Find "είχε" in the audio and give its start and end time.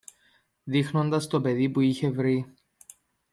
1.79-2.09